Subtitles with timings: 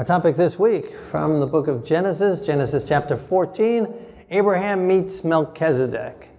[0.00, 3.86] Our topic this week from the book of Genesis, Genesis chapter 14,
[4.30, 6.30] Abraham meets Melchizedek.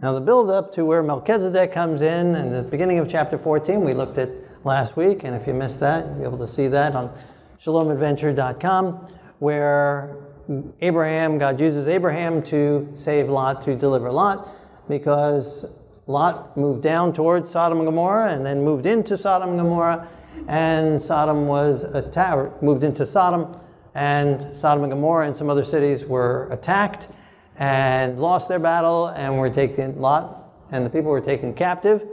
[0.00, 3.80] Now, the build up to where Melchizedek comes in, in the beginning of chapter 14,
[3.80, 4.30] we looked at
[4.64, 7.12] last week, and if you missed that, you'll be able to see that on
[7.58, 9.08] shalomadventure.com,
[9.40, 10.16] where
[10.80, 14.46] Abraham, God uses Abraham to save Lot, to deliver Lot,
[14.88, 15.66] because
[16.06, 20.08] Lot moved down towards Sodom and Gomorrah and then moved into Sodom and Gomorrah
[20.48, 23.56] and Sodom was attacked, moved into Sodom,
[23.94, 27.08] and Sodom and Gomorrah and some other cities were attacked
[27.58, 30.40] and lost their battle and were taken, Lot
[30.72, 32.06] and the people were taken captive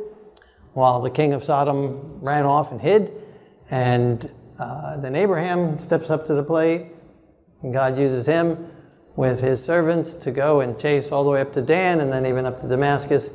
[0.74, 3.12] while the king of Sodom ran off and hid.
[3.70, 4.30] And
[4.60, 6.88] uh, then Abraham steps up to the plate,
[7.62, 8.70] and God uses him
[9.16, 12.26] with his servants to go and chase all the way up to Dan and then
[12.26, 13.32] even up to Damascus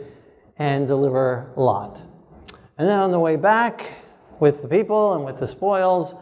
[0.58, 2.02] and deliver Lot.
[2.78, 3.90] And then on the way back,
[4.42, 6.16] with the people and with the spoils.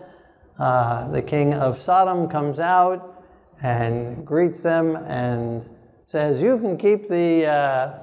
[0.59, 3.25] Uh, the king of Sodom comes out
[3.63, 5.67] and greets them and
[6.07, 7.99] says, You can keep the uh,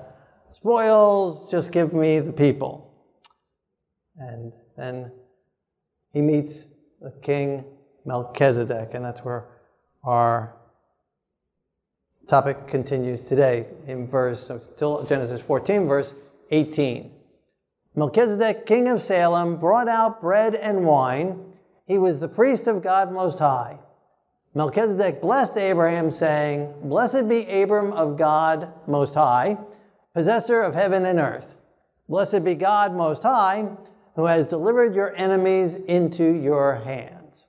[0.54, 2.92] spoils, just give me the people.
[4.18, 5.12] And then
[6.14, 6.66] he meets
[7.00, 7.64] the king
[8.04, 9.46] Melchizedek, and that's where
[10.04, 10.56] our
[12.28, 16.16] topic continues today in verse, so still Genesis 14, verse
[16.50, 17.17] 18.
[17.98, 21.44] Melchizedek, king of Salem, brought out bread and wine.
[21.88, 23.80] He was the priest of God Most High.
[24.54, 29.58] Melchizedek blessed Abraham, saying, Blessed be Abram of God Most High,
[30.14, 31.58] possessor of heaven and earth.
[32.08, 33.68] Blessed be God Most High,
[34.16, 37.48] who has delivered your enemies into your hands.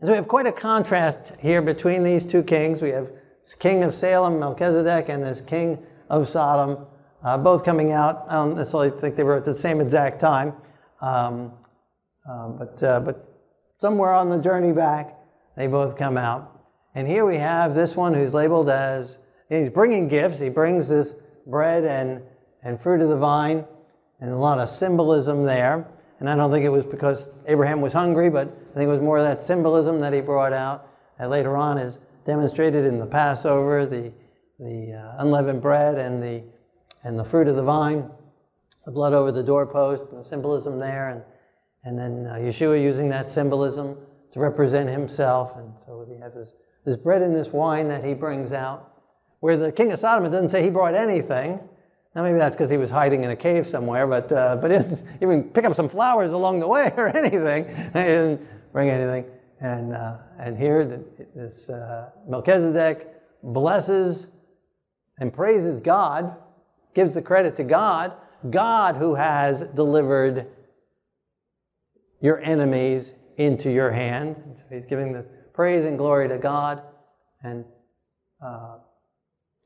[0.00, 2.82] And so we have quite a contrast here between these two kings.
[2.82, 3.12] We have
[3.60, 5.80] king of Salem, Melchizedek, and this king
[6.10, 6.86] of Sodom,
[7.22, 8.24] uh, both coming out.
[8.28, 10.54] I don't necessarily think they were at the same exact time,
[11.00, 11.52] um,
[12.28, 13.28] uh, but, uh, but
[13.78, 15.16] somewhere on the journey back,
[15.56, 16.64] they both come out.
[16.94, 19.18] And here we have this one who's labeled as,
[19.48, 20.38] he's bringing gifts.
[20.38, 21.14] He brings this
[21.46, 22.22] bread and,
[22.62, 23.64] and fruit of the vine,
[24.20, 25.86] and a lot of symbolism there.
[26.20, 29.00] And I don't think it was because Abraham was hungry, but I think it was
[29.00, 33.06] more of that symbolism that he brought out that later on is demonstrated in the
[33.06, 34.12] Passover, the,
[34.58, 36.42] the uh, unleavened bread and the
[37.04, 38.10] and the fruit of the vine,
[38.84, 41.22] the blood over the doorpost, and the symbolism there, and,
[41.84, 43.96] and then uh, Yeshua using that symbolism
[44.32, 45.56] to represent himself.
[45.56, 46.54] And so we have this,
[46.84, 48.92] this bread and this wine that he brings out.
[49.40, 51.60] Where the king of Sodom, it doesn't say he brought anything.
[52.14, 54.72] Now, maybe that's because he was hiding in a cave somewhere, but, uh, but
[55.22, 57.68] even pick up some flowers along the way or anything.
[57.68, 59.26] He didn't bring anything.
[59.60, 60.84] And, uh, and here,
[61.34, 63.08] this uh, Melchizedek
[63.42, 64.28] blesses
[65.18, 66.36] and praises God
[66.98, 68.12] gives the credit to God,
[68.50, 70.48] God who has delivered
[72.20, 74.34] your enemies into your hand.
[74.56, 75.22] So he's giving the
[75.54, 76.82] praise and glory to God
[77.44, 77.64] and
[78.44, 78.78] uh,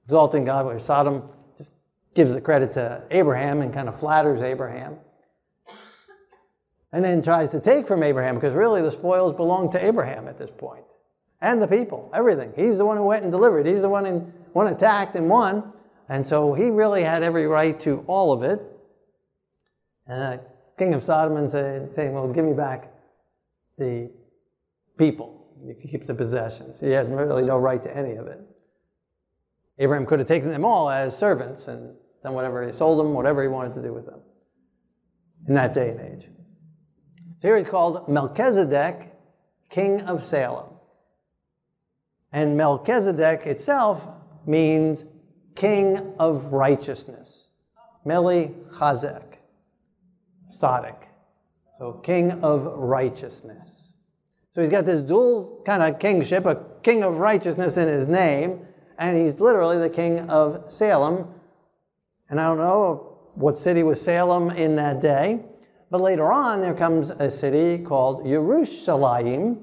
[0.05, 1.23] exalting God, where Sodom
[1.57, 1.73] just
[2.15, 4.99] gives the credit to Abraham and kind of flatters Abraham.
[6.93, 10.37] And then tries to take from Abraham because really the spoils belong to Abraham at
[10.37, 10.85] this point.
[11.41, 12.53] And the people, everything.
[12.57, 13.67] He's the one who went and delivered.
[13.67, 15.73] He's the one who attacked and won.
[16.13, 18.61] And so he really had every right to all of it.
[20.07, 20.45] And the
[20.77, 22.93] king of Sodom said, saying, Well, give me back
[23.79, 24.11] the
[24.99, 25.49] people.
[25.65, 26.79] You can keep the possessions.
[26.79, 28.43] He had really no right to any of it.
[29.79, 33.41] Abraham could have taken them all as servants and done whatever he sold them, whatever
[33.41, 34.21] he wanted to do with them
[35.49, 36.29] in that day and age.
[37.41, 39.15] So here he's called Melchizedek,
[39.71, 40.75] king of Salem.
[42.33, 44.07] And Melchizedek itself
[44.45, 45.07] means
[45.55, 47.49] king of righteousness.
[48.05, 49.37] Meli Chazek.
[50.51, 50.97] Sadiq.
[51.79, 53.95] So king of righteousness.
[54.51, 58.67] So he's got this dual kind of kingship, a king of righteousness in his name,
[58.99, 61.27] and he's literally the king of Salem.
[62.29, 65.43] And I don't know what city was Salem in that day,
[65.91, 69.59] but later on there comes a city called Yerushalayim,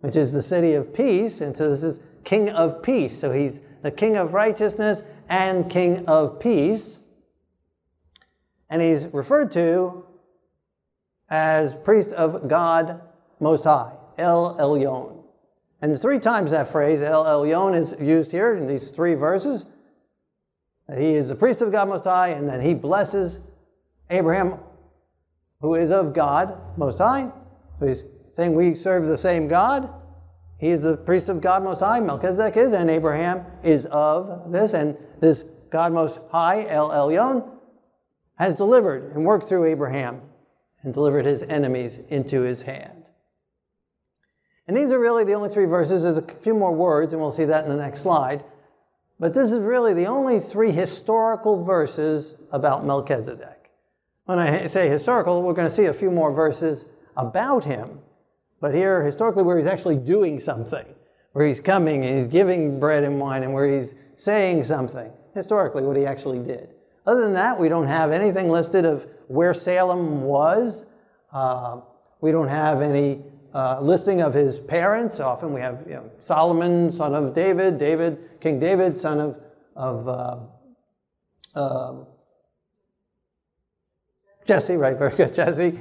[0.00, 1.42] which is the city of peace.
[1.42, 3.18] And so this is king of peace.
[3.18, 7.00] So he's the king of righteousness and king of peace.
[8.70, 10.06] And he's referred to
[11.28, 13.00] as priest of God
[13.40, 15.24] Most High, El Elyon.
[15.80, 19.66] And three times that phrase, El Elyon, is used here in these three verses.
[20.88, 23.40] That he is the priest of God Most High, and that he blesses
[24.10, 24.58] Abraham,
[25.60, 27.32] who is of God Most High.
[27.80, 29.92] So he's saying we serve the same God.
[30.62, 31.98] He is the priest of God Most High.
[31.98, 34.74] Melchizedek is, and Abraham is of this.
[34.74, 37.50] And this God Most High, El Elyon,
[38.36, 40.20] has delivered and worked through Abraham
[40.82, 43.06] and delivered his enemies into his hand.
[44.68, 46.04] And these are really the only three verses.
[46.04, 48.44] There's a few more words, and we'll see that in the next slide.
[49.18, 53.72] But this is really the only three historical verses about Melchizedek.
[54.26, 56.86] When I say historical, we're going to see a few more verses
[57.16, 57.98] about him.
[58.62, 60.86] But here, historically, where he's actually doing something,
[61.32, 65.82] where he's coming and he's giving bread and wine, and where he's saying something, historically,
[65.82, 66.72] what he actually did.
[67.04, 70.86] Other than that, we don't have anything listed of where Salem was.
[71.32, 71.80] Uh,
[72.20, 75.18] we don't have any uh, listing of his parents.
[75.18, 79.40] Often we have you know, Solomon, son of David, David, King David, son of,
[79.74, 82.06] of uh, um,
[84.46, 84.96] Jesse, right?
[84.96, 85.80] Very good, Jesse.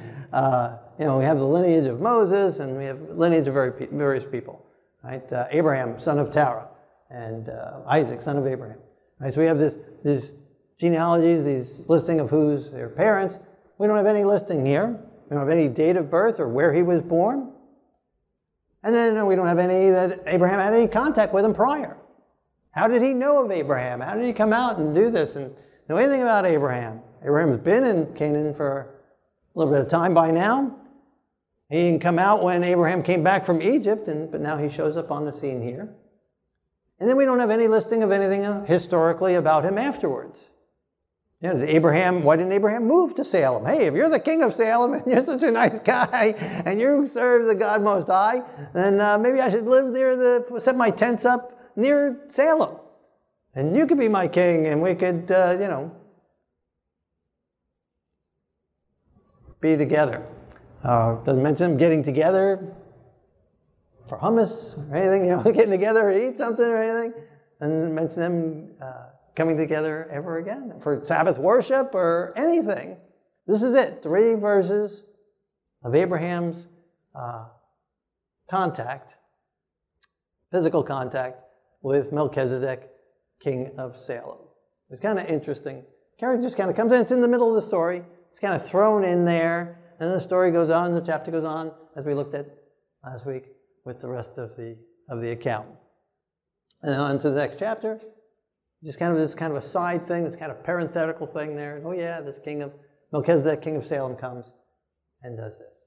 [1.01, 3.87] Uh, you know, we have the lineage of Moses, and we have lineage of very,
[3.87, 4.63] various people,
[5.03, 5.31] right?
[5.31, 6.67] Uh, Abraham, son of Terah,
[7.09, 8.77] and uh, Isaac, son of Abraham.
[9.19, 9.33] Right?
[9.33, 10.31] So we have this, these
[10.77, 13.39] genealogies, these listing of who's their parents.
[13.79, 14.99] We don't have any listing here.
[15.29, 17.51] We don't have any date of birth or where he was born.
[18.83, 21.97] And then we don't have any that Abraham had any contact with him prior.
[22.71, 24.01] How did he know of Abraham?
[24.01, 25.53] How did he come out and do this and
[25.89, 27.01] know anything about Abraham?
[27.23, 28.93] Abraham's been in Canaan for
[29.55, 30.77] a little bit of time by now.
[31.71, 34.97] He didn't come out when Abraham came back from Egypt, and, but now he shows
[34.97, 35.87] up on the scene here.
[36.99, 40.49] And then we don't have any listing of anything historically about him afterwards.
[41.39, 43.65] You know, Abraham, why didn't Abraham move to Salem?
[43.65, 46.35] Hey, if you're the king of Salem and you're such a nice guy
[46.65, 48.41] and you serve the God Most High,
[48.73, 52.75] then uh, maybe I should live near the, set my tents up near Salem.
[53.55, 55.95] And you could be my king and we could, uh, you know,
[59.61, 60.21] be together.
[60.83, 62.73] Uh, doesn't mention them getting together
[64.07, 67.13] for hummus or anything, you know, getting together to eat something or anything.
[67.59, 72.97] And mention them uh, coming together ever again for Sabbath worship or anything.
[73.45, 74.01] This is it.
[74.01, 75.03] Three verses
[75.83, 76.67] of Abraham's
[77.15, 77.45] uh,
[78.49, 79.17] contact,
[80.51, 81.41] physical contact
[81.81, 82.89] with Melchizedek,
[83.39, 84.37] king of Salem.
[84.89, 85.83] It's kind of interesting.
[86.19, 88.03] Karen just kind of comes in, it's in the middle of the story.
[88.29, 91.71] It's kind of thrown in there, and the story goes on, the chapter goes on,
[91.95, 92.47] as we looked at
[93.03, 93.49] last week
[93.85, 94.75] with the rest of the,
[95.09, 95.67] of the account.
[96.81, 98.01] And then on to the next chapter,
[98.83, 101.77] just kind of this kind of a side thing, this kind of parenthetical thing there.
[101.77, 102.73] And, oh yeah, this king of
[103.13, 104.51] Melchizedek, king of Salem, comes
[105.21, 105.77] and does this.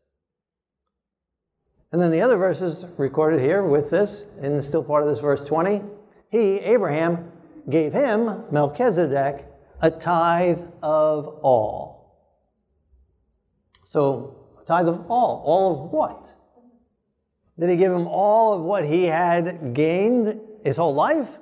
[1.91, 5.45] And then the other verses recorded here with this, in still part of this verse
[5.45, 5.83] 20,
[6.31, 7.33] he, Abraham,
[7.69, 9.45] gave him, Melchizedek,
[9.81, 11.94] a tithe of all.
[13.85, 14.37] So,
[14.67, 15.43] tithe of all.
[15.45, 16.35] All of what?
[17.59, 21.39] Did he give him all of what he had gained his whole life?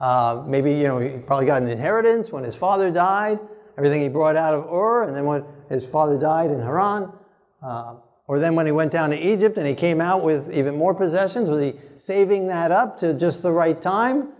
[0.00, 3.38] Uh, maybe, you know, he probably got an inheritance when his father died,
[3.78, 7.12] everything he brought out of Ur, and then when his father died in Haran.
[7.62, 7.94] Uh,
[8.26, 10.94] or then when he went down to Egypt and he came out with even more
[10.94, 14.30] possessions, was he saving that up to just the right time?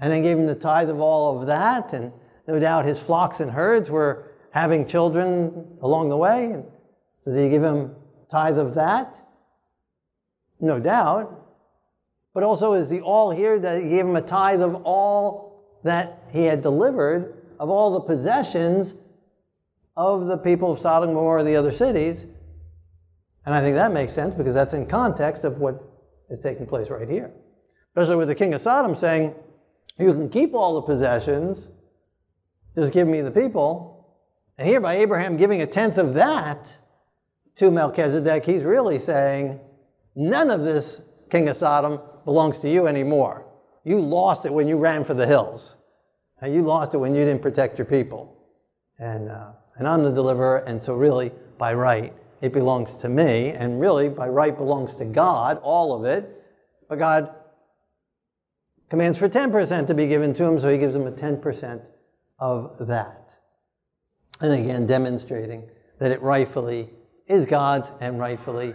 [0.00, 1.92] And then gave him the tithe of all of that.
[1.92, 2.12] And
[2.48, 6.52] no doubt his flocks and herds were having children along the way.
[6.52, 6.64] And
[7.22, 7.94] so did he give him
[8.30, 9.22] tithe of that?
[10.60, 11.42] No doubt
[12.34, 16.22] but also is the all here that he gave him a tithe of all that
[16.32, 18.94] he had delivered, of all the possessions
[19.96, 22.26] of the people of Sodom and Gomorrah, the other cities.
[23.44, 25.82] And I think that makes sense because that's in context of what
[26.30, 27.30] is taking place right here.
[27.94, 29.34] Especially with the king of Sodom saying,
[29.98, 31.68] You can keep all the possessions,
[32.74, 33.90] just give me the people.
[34.56, 36.78] And here by Abraham giving a tenth of that
[37.56, 39.60] to Melchizedek, he's really saying,
[40.14, 43.46] None of this, king of Sodom, belongs to you anymore.
[43.84, 45.76] You lost it when you ran for the hills.
[46.40, 48.36] And you lost it when you didn't protect your people.
[48.98, 53.50] And, uh, and I'm the deliverer, and so really, by right, it belongs to me,
[53.50, 56.44] and really, by right, belongs to God, all of it.
[56.88, 57.34] But God
[58.90, 61.88] commands for 10% to be given to him, so he gives him a 10%
[62.40, 63.38] of that.
[64.40, 65.68] And again, demonstrating
[65.98, 66.90] that it rightfully
[67.26, 68.74] is God's and rightfully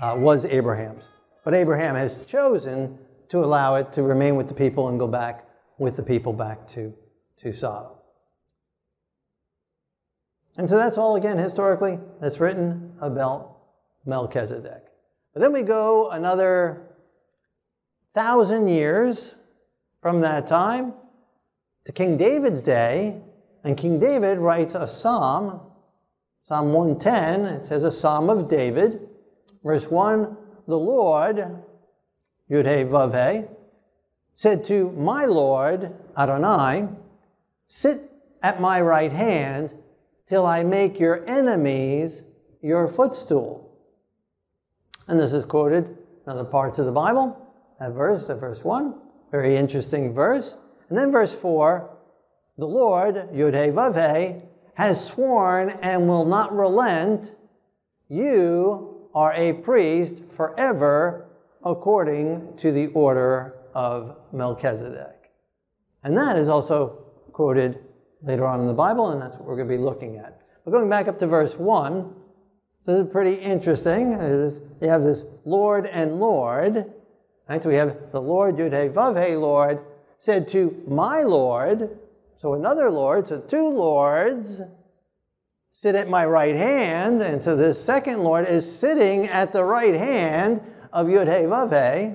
[0.00, 1.08] uh, was Abraham's.
[1.44, 5.46] But Abraham has chosen to allow it to remain with the people and go back
[5.78, 6.92] with the people back to,
[7.38, 7.92] to Sodom.
[10.56, 13.58] And so that's all, again, historically, that's written about
[14.06, 14.84] Melchizedek.
[15.32, 16.96] But then we go another
[18.12, 19.36] thousand years
[20.02, 20.94] from that time
[21.84, 23.22] to King David's day,
[23.62, 25.60] and King David writes a psalm,
[26.48, 27.44] Psalm 110.
[27.44, 29.06] It says, A psalm of David,
[29.62, 30.34] verse 1
[30.66, 31.36] the Lord,
[32.50, 33.46] Vav-He,
[34.34, 36.88] said to my Lord, Adonai,
[37.66, 38.10] sit
[38.42, 39.74] at my right hand
[40.26, 42.22] till I make your enemies
[42.62, 43.70] your footstool.
[45.06, 47.36] And this is quoted in other parts of the Bible.
[47.78, 48.94] That verse, that verse 1,
[49.30, 50.56] very interesting verse.
[50.88, 51.94] And then verse 4,
[52.56, 53.52] the Lord, Yud
[54.78, 57.34] has sworn and will not relent,
[58.08, 61.28] you are a priest forever
[61.64, 65.32] according to the order of Melchizedek.
[66.04, 66.90] And that is also
[67.32, 67.80] quoted
[68.22, 70.40] later on in the Bible, and that's what we're going to be looking at.
[70.64, 72.14] But going back up to verse 1,
[72.86, 74.12] this is pretty interesting.
[74.12, 76.84] You have this Lord and Lord.
[77.48, 77.60] Right?
[77.60, 79.80] So we have the Lord, Yud He Vav He Lord,
[80.18, 81.98] said to my Lord.
[82.38, 84.62] So another Lord, so two Lords
[85.72, 87.20] sit at my right hand.
[87.20, 91.72] And so this second Lord is sitting at the right hand of Yud He Vav
[91.98, 92.14] He.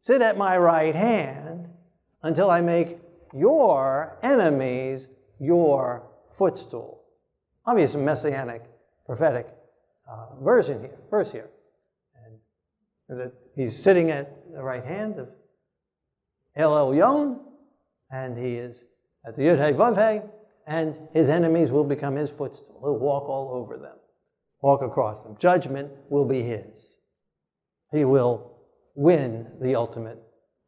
[0.00, 1.68] Sit at my right hand
[2.22, 2.98] until I make
[3.34, 5.08] your enemies
[5.40, 7.02] your footstool.
[7.64, 8.64] Obviously, messianic,
[9.06, 9.48] prophetic
[10.08, 11.48] uh, version here, verse here.
[13.08, 15.30] And that he's sitting at the right hand of
[16.54, 17.40] El Elyon,
[18.10, 18.84] and he is
[19.26, 20.26] at the Yud He Vav He,
[20.66, 22.80] and his enemies will become his footstool.
[22.80, 23.96] He'll walk all over them,
[24.62, 25.36] walk across them.
[25.38, 26.98] Judgment will be his.
[27.90, 28.52] He will
[28.94, 30.22] win the ultimate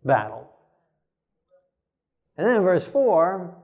[0.05, 0.51] battle.
[2.37, 3.57] And then in verse 4,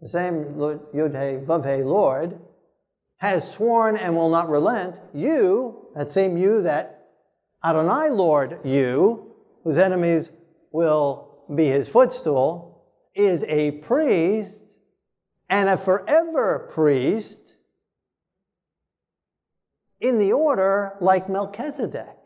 [0.00, 2.38] the same Yud He Vav He Lord
[3.18, 7.08] has sworn and will not relent, you, that same you that
[7.62, 10.32] Adonai Lord you, whose enemies
[10.72, 12.69] will be his footstool,
[13.14, 14.62] is a priest
[15.48, 17.56] and a forever priest
[20.00, 22.16] in the order like Melchizedek.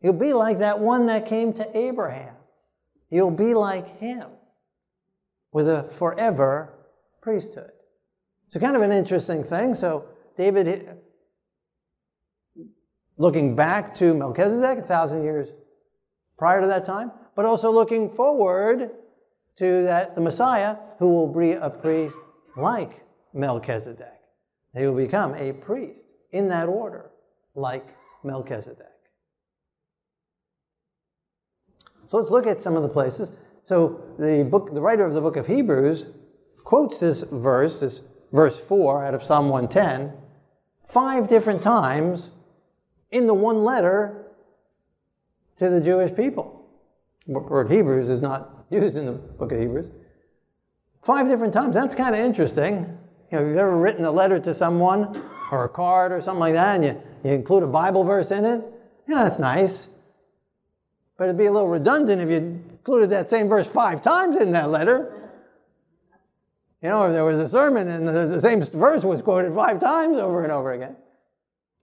[0.00, 2.34] You'll be like that one that came to Abraham.
[3.10, 4.28] You'll be like him
[5.52, 6.74] with a forever
[7.20, 7.70] priesthood.
[8.46, 9.74] It's kind of an interesting thing.
[9.74, 10.06] So,
[10.36, 10.98] David,
[13.16, 15.52] looking back to Melchizedek, a thousand years
[16.38, 18.90] prior to that time, but also looking forward
[19.58, 22.18] to that the Messiah who will be a priest
[22.56, 24.12] like Melchizedek.
[24.76, 27.10] He will become a priest in that order,
[27.54, 27.86] like
[28.24, 28.86] Melchizedek.
[32.06, 33.32] So let's look at some of the places.
[33.64, 36.06] So the book, the writer of the book of Hebrews
[36.64, 40.12] quotes this verse, this verse 4 out of Psalm 110,
[40.86, 42.30] five different times
[43.10, 44.26] in the one letter
[45.58, 46.68] to the Jewish people.
[47.26, 49.90] The word Hebrews is not used in the book of Hebrews.
[51.02, 51.74] Five different times.
[51.74, 52.98] That's kind of interesting.
[53.30, 56.40] You know, if you've ever written a letter to someone or a card or something
[56.40, 58.64] like that and you, you include a Bible verse in it?
[59.08, 59.88] Yeah, that's nice.
[61.16, 64.50] But it'd be a little redundant if you included that same verse five times in
[64.52, 65.30] that letter.
[66.82, 69.80] You know, if there was a sermon and the, the same verse was quoted five
[69.80, 70.96] times over and over again.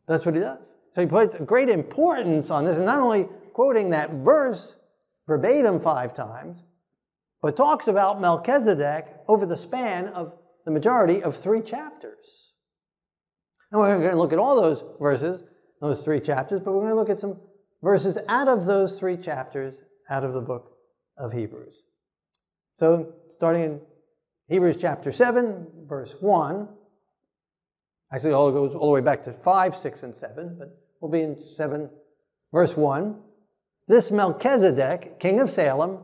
[0.07, 0.75] That's what he does.
[0.91, 4.75] So he puts great importance on this, and not only quoting that verse
[5.27, 6.63] verbatim five times,
[7.43, 10.33] but talks about Melchizedek over the span of
[10.63, 12.53] the majority of three chapters.
[13.69, 15.43] And we're going to look at all those verses,
[15.81, 17.38] those three chapters, but we're going to look at some
[17.83, 20.77] verses out of those three chapters out of the book
[21.17, 21.83] of Hebrews.
[22.75, 23.81] So, starting in
[24.47, 26.69] Hebrews chapter 7, verse 1.
[28.13, 31.21] Actually, all goes all the way back to 5, 6, and 7, but we'll be
[31.21, 31.89] in 7,
[32.53, 33.19] verse 1.
[33.89, 36.00] This Melchizedek, king of Salem,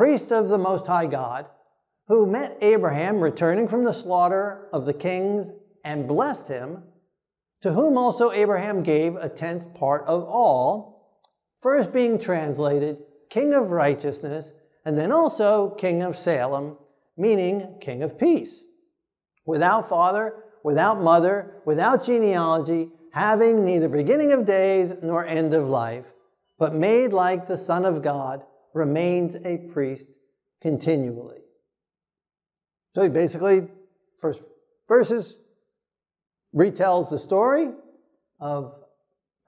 [0.00, 1.44] priest of the Most High God,
[2.08, 5.52] who met Abraham returning from the slaughter of the kings
[5.84, 6.84] and blessed him,
[7.60, 11.20] to whom also Abraham gave a tenth part of all,
[11.60, 12.96] first being translated
[13.28, 14.54] King of Righteousness,
[14.86, 16.78] and then also King of Salem,
[17.18, 18.64] meaning King of Peace.
[19.44, 26.06] Without father, without mother, without genealogy, having neither beginning of days nor end of life,
[26.58, 28.42] but made like the Son of God,
[28.74, 30.08] remains a priest
[30.60, 31.38] continually.
[32.94, 33.68] So he basically,
[34.18, 34.50] first
[34.88, 35.36] verses,
[36.54, 37.70] retells the story
[38.40, 38.74] of,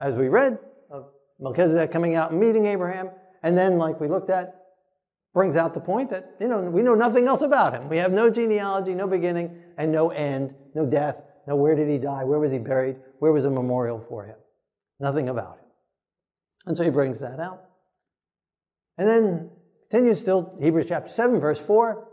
[0.01, 0.57] as we read,
[0.89, 1.07] of
[1.39, 3.09] Melchizedek coming out and meeting Abraham,
[3.43, 4.55] and then, like we looked at,
[5.33, 7.89] brings out the point that you know we know nothing else about him.
[7.89, 11.97] We have no genealogy, no beginning, and no end, no death, no where did he
[11.97, 14.37] die, where was he buried, where was a memorial for him.
[14.99, 15.65] Nothing about him.
[16.67, 17.65] And so he brings that out.
[18.97, 19.49] And then
[19.89, 22.07] continues still, Hebrews chapter 7, verse 4.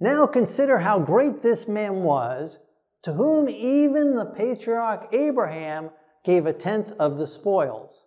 [0.00, 2.58] Now consider how great this man was,
[3.02, 5.90] to whom even the patriarch Abraham
[6.24, 8.06] gave a tenth of the spoils.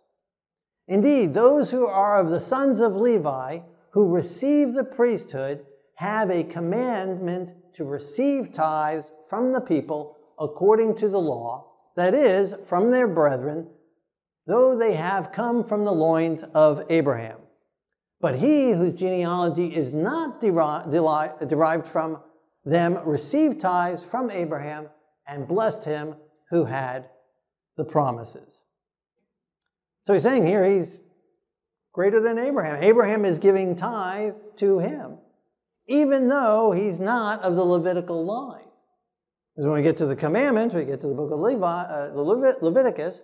[0.87, 3.59] Indeed, those who are of the sons of Levi,
[3.91, 11.07] who receive the priesthood have a commandment to receive tithes from the people according to
[11.07, 13.67] the law, that is, from their brethren,
[14.45, 17.39] though they have come from the loins of Abraham.
[18.25, 22.23] But he whose genealogy is not derived from
[22.65, 24.89] them received tithes from Abraham
[25.27, 26.15] and blessed him
[26.49, 27.07] who had
[27.77, 28.63] the promises.
[30.07, 30.99] So he's saying here he's
[31.93, 32.81] greater than Abraham.
[32.81, 35.19] Abraham is giving tithe to him,
[35.85, 38.71] even though he's not of the Levitical line.
[39.53, 42.09] Because when we get to the commandments, we get to the book of Levi, uh,
[42.11, 43.21] Leviticus,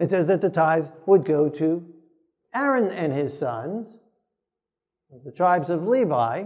[0.00, 1.86] it says that the tithes would go to
[2.52, 4.00] Aaron and his sons,
[5.24, 6.44] the tribes of Levi.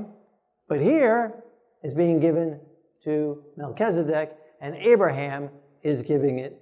[0.69, 1.43] But here
[1.83, 2.61] is being given
[3.05, 5.51] to Melchizedek, and Abraham
[5.83, 6.61] is giving it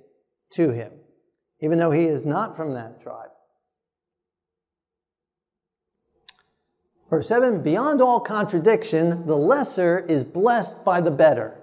[0.52, 0.92] to him,
[1.60, 3.30] even though he is not from that tribe.
[7.10, 11.60] Verse 7 Beyond all contradiction, the lesser is blessed by the better.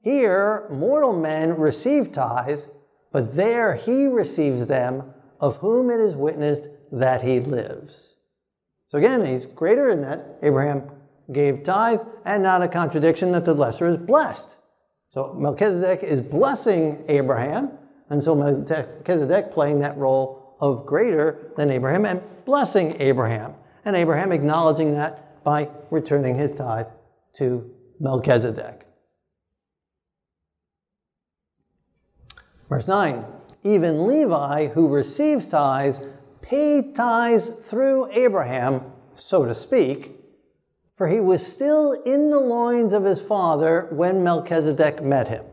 [0.00, 2.68] Here, mortal men receive tithes,
[3.12, 8.17] but there he receives them, of whom it is witnessed that he lives.
[8.88, 10.90] So again, he's greater in that Abraham
[11.30, 14.56] gave tithe, and not a contradiction that the lesser is blessed.
[15.10, 17.70] So Melchizedek is blessing Abraham,
[18.08, 23.54] and so Melchizedek playing that role of greater than Abraham and blessing Abraham.
[23.84, 26.86] And Abraham acknowledging that by returning his tithe
[27.34, 28.86] to Melchizedek.
[32.68, 33.24] Verse 9
[33.62, 36.00] Even Levi, who receives tithes,
[36.48, 38.80] paid tithes through Abraham,
[39.14, 40.12] so to speak,
[40.94, 45.44] for he was still in the loins of his father when Melchizedek met him.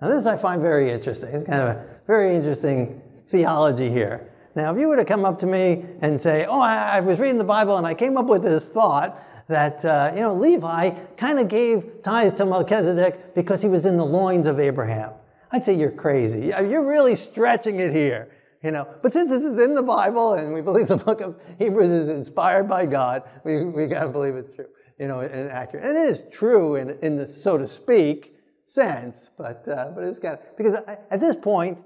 [0.00, 1.28] Now, this I find very interesting.
[1.28, 4.32] It's kind of a very interesting theology here.
[4.56, 7.18] Now, if you were to come up to me and say, Oh, I, I was
[7.18, 10.90] reading the Bible and I came up with this thought that, uh, you know, Levi
[11.16, 15.12] kind of gave tithes to Melchizedek because he was in the loins of Abraham.
[15.52, 16.46] I'd say you're crazy.
[16.46, 18.30] You're really stretching it here.
[18.64, 21.38] You know, but since this is in the Bible and we believe the book of
[21.58, 25.50] Hebrews is inspired by God, we, we got to believe it's true, you know, and
[25.50, 25.84] accurate.
[25.84, 28.34] And it is true in, in the so to speak
[28.66, 31.84] sense, but, uh, but it's of, because at this point,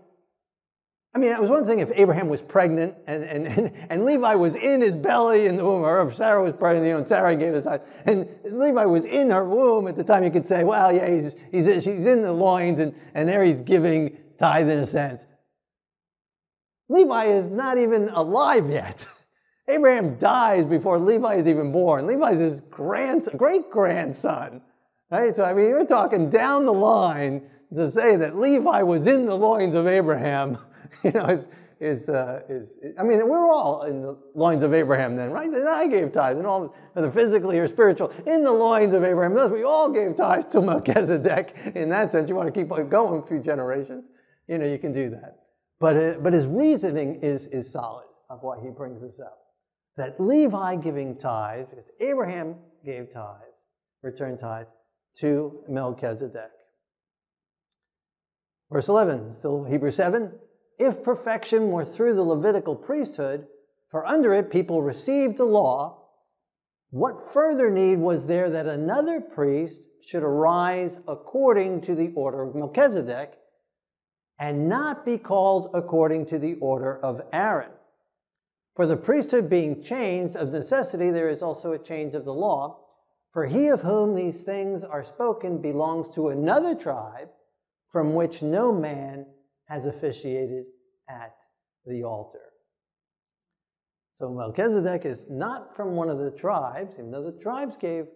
[1.17, 4.37] I mean, it was one thing if Abraham was pregnant and, and, and, and, Levi
[4.37, 7.09] was in his belly in the womb, or if Sarah was pregnant, you know, and
[7.09, 10.47] Sarah gave the time, and Levi was in her womb at the time, you could
[10.47, 14.71] say, well, yeah, he's, he's, she's in the loins, and, and there he's giving tithe
[14.71, 15.27] in a sense.
[16.89, 19.07] Levi is not even alive yet.
[19.69, 22.07] Abraham dies before Levi is even born.
[22.07, 24.63] Levi is his great grandson.
[25.11, 25.35] Right?
[25.35, 27.43] So, I mean, you're talking down the line
[27.75, 30.59] to say that Levi was in the loins of Abraham,
[31.05, 31.49] you know, is,
[31.81, 35.49] is, uh, is, I mean, we're all in the loins of Abraham then, right?
[35.49, 39.35] And I gave tithes, and all, whether physically or spiritual, in the loins of Abraham.
[39.35, 41.73] Thus, we all gave tithes to Melchizedek.
[41.75, 44.09] In that sense, you want to keep going a few generations,
[44.49, 45.37] you know, you can do that.
[45.81, 49.39] But, uh, but his reasoning is, is solid of why he brings this up.
[49.97, 53.67] That Levi giving tithes, because Abraham gave tithes,
[54.03, 54.73] returned tithes
[55.19, 56.51] to Melchizedek.
[58.71, 60.33] Verse 11, still Hebrew 7.
[60.79, 63.47] If perfection were through the Levitical priesthood,
[63.91, 66.05] for under it people received the law,
[66.91, 72.55] what further need was there that another priest should arise according to the order of
[72.55, 73.39] Melchizedek?
[74.39, 77.71] And not be called according to the order of Aaron.
[78.75, 82.85] For the priesthood being changed, of necessity there is also a change of the law.
[83.33, 87.29] For he of whom these things are spoken belongs to another tribe
[87.89, 89.27] from which no man
[89.67, 90.67] has officiated
[91.09, 91.35] at
[91.85, 92.53] the altar.
[94.15, 98.07] So Melchizedek is not from one of the tribes, even though the tribes gave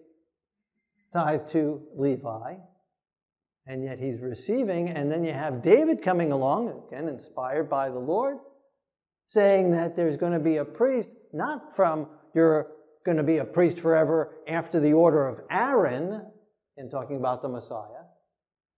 [1.11, 2.55] tithe to Levi
[3.65, 4.89] and yet he's receiving.
[4.89, 8.37] And then you have David coming along, again, inspired by the Lord,
[9.27, 12.71] saying that there's going to be a priest, not from you're
[13.05, 16.25] going to be a priest forever after the order of Aaron,
[16.77, 18.05] in talking about the Messiah,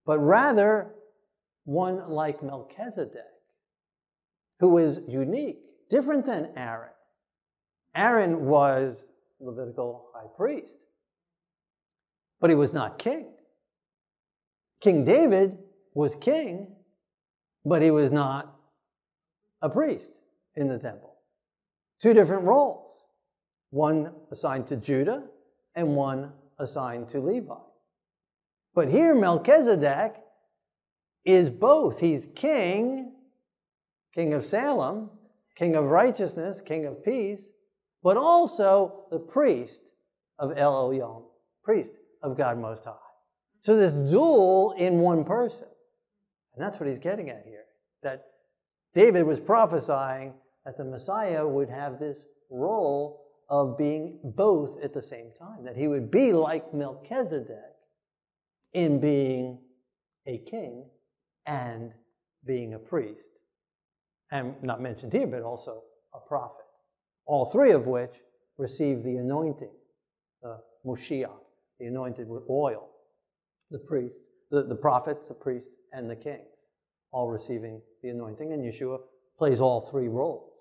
[0.05, 0.93] but rather
[1.63, 3.21] one like Melchizedek,
[4.59, 6.89] who is unique, different than Aaron.
[7.95, 9.07] Aaron was
[9.39, 10.79] Levitical high priest,
[12.39, 13.34] but he was not king.
[14.85, 15.57] King David
[15.95, 16.67] was king,
[17.65, 18.55] but he was not
[19.63, 20.19] a priest
[20.55, 21.15] in the temple.
[21.99, 23.01] Two different roles
[23.71, 25.23] one assigned to Judah
[25.73, 27.55] and one assigned to Levi.
[28.75, 30.17] But here, Melchizedek
[31.23, 31.99] is both.
[31.99, 33.11] He's king,
[34.13, 35.09] king of Salem,
[35.55, 37.49] king of righteousness, king of peace,
[38.03, 39.93] but also the priest
[40.37, 41.23] of El Elyon,
[41.63, 43.04] priest of God Most High.
[43.65, 45.67] So this dual in one person.
[46.53, 47.63] And that's what he's getting at here.
[48.03, 48.27] That
[48.93, 55.01] David was prophesying that the Messiah would have this role of being both at the
[55.01, 57.57] same time, that he would be like Melchizedek
[58.73, 59.57] in being
[60.27, 60.85] a king
[61.47, 61.91] and
[62.45, 63.39] being a priest.
[64.29, 65.81] And not mentioned here, but also
[66.13, 66.65] a prophet.
[67.25, 68.21] All three of which
[68.59, 69.73] receive the anointing,
[70.43, 71.41] the Moshiach,
[71.79, 72.91] the anointed with oil,
[73.71, 76.69] the priests, the, the prophets, the priests, and the kings,
[77.11, 78.53] all receiving the anointing.
[78.53, 78.99] And Yeshua
[79.37, 80.51] plays all three roles.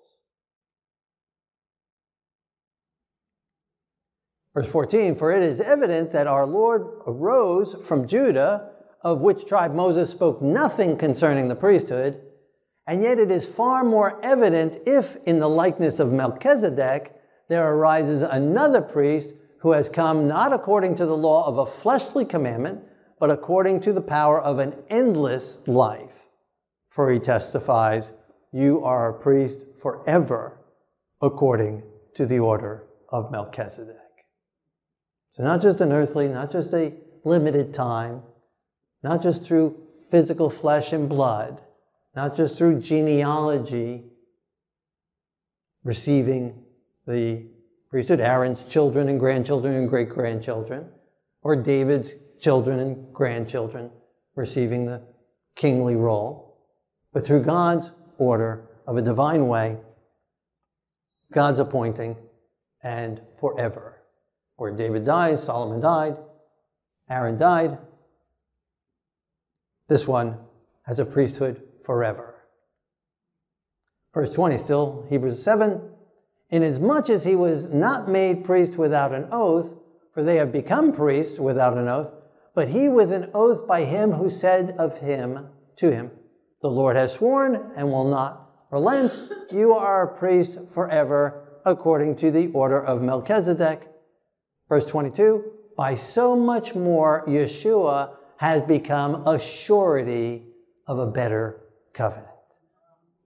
[4.53, 9.73] Verse 14, for it is evident that our Lord arose from Judah, of which tribe
[9.73, 12.21] Moses spoke nothing concerning the priesthood,
[12.87, 17.13] and yet it is far more evident if, in the likeness of Melchizedek,
[17.49, 22.23] there arises another priest who has come not according to the law of a fleshly
[22.23, 22.81] commandment,
[23.25, 26.27] but according to the power of an endless life.
[26.89, 28.11] For he testifies,
[28.51, 30.59] You are a priest forever,
[31.23, 31.81] according
[32.13, 33.95] to the order of Melchizedek.
[35.31, 38.21] So, not just an earthly, not just a limited time,
[39.01, 39.75] not just through
[40.11, 41.59] physical flesh and blood,
[42.15, 44.03] not just through genealogy,
[45.83, 46.63] receiving
[47.07, 47.47] the
[47.89, 50.91] priesthood, Aaron's children and grandchildren and great grandchildren,
[51.41, 53.91] or David's children and grandchildren
[54.35, 55.01] receiving the
[55.55, 56.57] kingly role,
[57.13, 59.77] but through God's order of a divine way,
[61.31, 62.15] God's appointing,
[62.83, 63.95] and forever
[64.57, 66.17] where David died, Solomon died,
[67.09, 67.77] Aaron died.
[69.87, 70.37] This one
[70.83, 72.35] has a priesthood forever.
[74.13, 75.81] Verse 20, still Hebrews 7.
[76.51, 79.75] Inasmuch as he was not made priest without an oath,
[80.11, 82.13] for they have become priests without an oath,
[82.55, 86.09] but he with an oath by him who said of him to him,
[86.61, 89.19] The Lord has sworn and will not relent.
[89.51, 93.89] You are a priest forever, according to the order of Melchizedek.
[94.69, 100.47] Verse 22 By so much more, Yeshua has become a surety
[100.87, 101.61] of a better
[101.93, 102.27] covenant.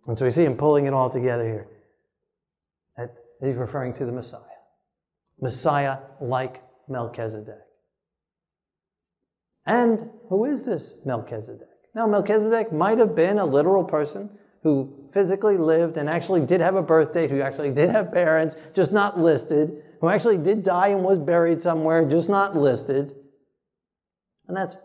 [0.07, 1.67] And so we see him pulling it all together here.
[3.41, 4.41] He's referring to the Messiah.
[5.39, 7.68] Messiah like Melchizedek.
[9.65, 11.67] And who is this Melchizedek?
[11.95, 14.29] Now, Melchizedek might have been a literal person
[14.63, 18.55] who physically lived and actually did have a birth date, who actually did have parents,
[18.73, 23.15] just not listed, who actually did die and was buried somewhere, just not listed.
[24.47, 24.77] And that's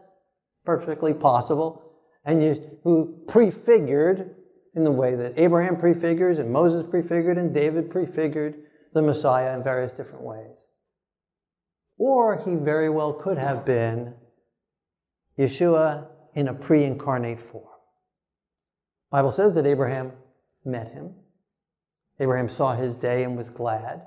[0.65, 1.83] perfectly possible.
[2.25, 4.37] And you, who prefigured
[4.75, 8.55] in the way that Abraham prefigures and Moses prefigured and David prefigured
[8.93, 10.67] the Messiah in various different ways.
[11.99, 14.15] Or he very well could have been
[15.39, 17.65] Yeshua in a pre incarnate form.
[19.11, 20.13] Bible says that Abraham
[20.65, 21.15] met him.
[22.21, 24.07] Abraham saw his day and was glad.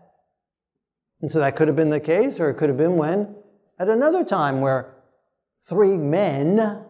[1.22, 3.36] And so that could have been the case, or it could have been when,
[3.80, 4.96] at another time, where
[5.62, 6.86] three men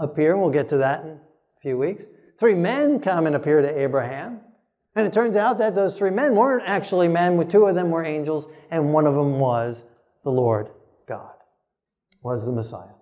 [0.00, 2.04] appear, and we'll get to that in a few weeks.
[2.38, 4.40] Three men come and appear to Abraham.
[4.94, 8.04] And it turns out that those three men weren't actually men, two of them were
[8.04, 9.84] angels, and one of them was
[10.24, 10.70] the Lord
[11.06, 11.34] God,
[12.22, 12.97] was the Messiah.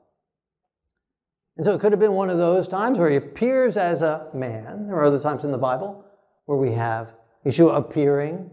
[1.57, 4.29] And so it could have been one of those times where he appears as a
[4.35, 4.89] man.
[4.89, 6.05] There are other times in the Bible
[6.45, 7.15] where we have
[7.47, 8.51] Yeshua appearing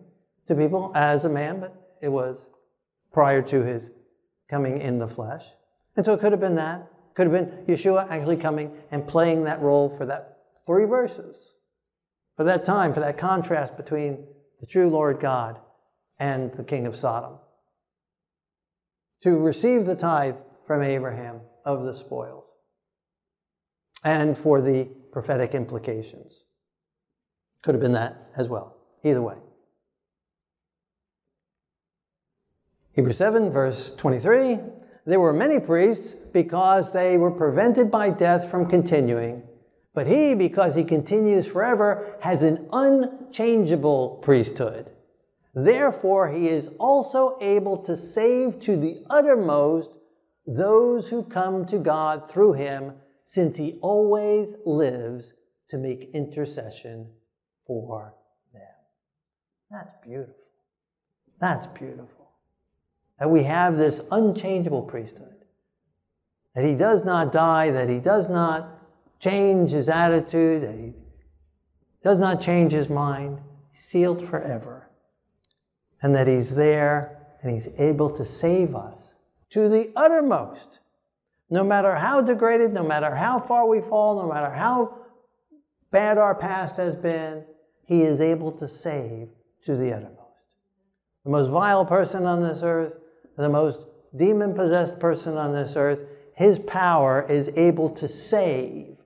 [0.48, 2.46] to people as a man, but it was
[3.12, 3.90] prior to his
[4.50, 5.44] coming in the flesh.
[5.98, 6.88] And so it could have been that.
[7.14, 11.58] Could have been Yeshua actually coming and playing that role for that three verses,
[12.38, 14.26] for that time, for that contrast between
[14.60, 15.60] the true Lord God
[16.20, 17.38] and the king of Sodom.
[19.24, 22.53] To receive the tithe from Abraham of the spoils
[24.04, 26.44] and for the prophetic implications.
[27.62, 28.76] Could have been that as well.
[29.04, 29.38] Either way.
[32.94, 34.60] Hebrews 7, verse 23
[35.06, 39.44] There were many priests because they were prevented by death from continuing.
[39.94, 44.92] But he, because he continues forever, has an unchangeable priesthood.
[45.54, 49.98] Therefore, he is also able to save to the uttermost
[50.48, 52.94] those who come to God through him
[53.34, 55.34] since he always lives
[55.68, 57.10] to make intercession
[57.66, 58.14] for
[58.54, 58.62] them.
[59.72, 60.36] That's beautiful.
[61.40, 62.30] That's beautiful.
[63.18, 65.46] That we have this unchangeable priesthood.
[66.54, 68.70] That he does not die, that he does not
[69.20, 70.94] change his attitude, that he
[72.04, 73.40] does not change his mind,
[73.72, 74.92] sealed forever.
[76.04, 79.18] And that he's there and he's able to save us
[79.50, 80.82] to the uttermost
[81.50, 84.98] no matter how degraded, no matter how far we fall, no matter how
[85.92, 87.46] bad our past has been,
[87.86, 89.30] he is able to save
[89.64, 90.20] to the uttermost.
[91.24, 92.98] The most vile person on this earth,
[93.38, 98.98] the most demon possessed person on this earth, his power is able to save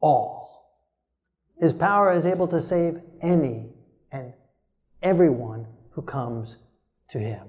[0.00, 0.42] all.
[1.58, 3.72] His power is able to save any
[4.10, 4.32] and
[5.02, 6.56] everyone who comes
[7.08, 7.48] to him.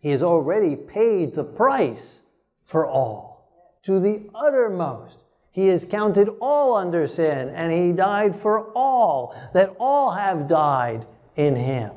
[0.00, 2.22] He has already paid the price
[2.70, 5.24] for all to the uttermost.
[5.50, 11.04] He has counted all under sin, and he died for all, that all have died
[11.34, 11.90] in him.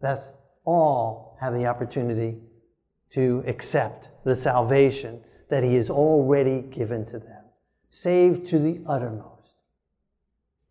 [0.00, 0.32] That's
[0.64, 2.38] all have the opportunity
[3.10, 7.44] to accept the salvation that he has already given to them.
[7.90, 9.56] Saved to the uttermost.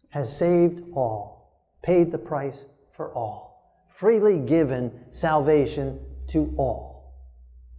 [0.09, 6.88] Has saved all, paid the price for all, freely given salvation to all.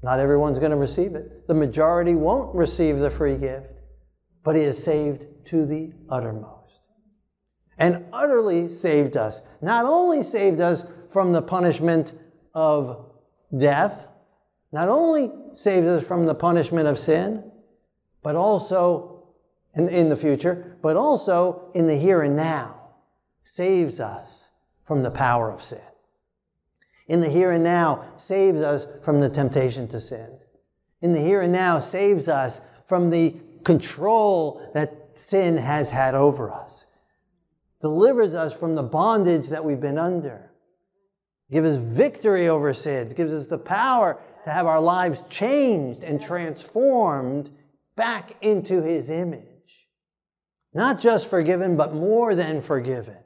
[0.02, 1.46] Not everyone's going to receive it.
[1.46, 3.68] The majority won't receive the free gift,
[4.42, 6.80] but he is saved to the uttermost.
[7.78, 9.42] And utterly saved us.
[9.60, 12.14] Not only saved us from the punishment
[12.54, 13.12] of
[13.56, 14.06] death,
[14.72, 17.50] not only saves us from the punishment of sin,
[18.22, 19.28] but also
[19.74, 22.76] in, in the future, but also in the here and now,
[23.44, 24.50] saves us
[24.84, 25.80] from the power of sin
[27.10, 30.38] in the here and now saves us from the temptation to sin.
[31.02, 36.52] In the here and now saves us from the control that sin has had over
[36.52, 36.86] us.
[37.80, 40.52] Delivers us from the bondage that we've been under.
[41.50, 43.08] Gives us victory over sin.
[43.08, 47.50] Gives us the power to have our lives changed and transformed
[47.96, 49.88] back into His image.
[50.74, 53.16] Not just forgiven, but more than forgiven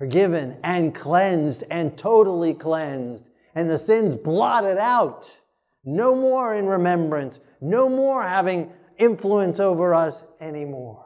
[0.00, 5.38] forgiven and cleansed and totally cleansed, and the sins blotted out.
[5.84, 11.04] No more in remembrance, no more having influence over us anymore.